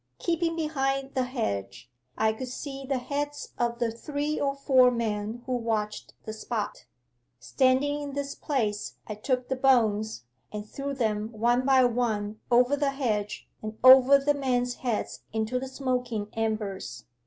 [0.17, 5.43] Keeping behind the hedge, I could see the heads of the three or four men
[5.45, 6.85] who watched the spot.
[7.39, 12.75] 'Standing in this place I took the bones, and threw them one by one over
[12.75, 17.05] the hedge and over the men's heads into the smoking embers.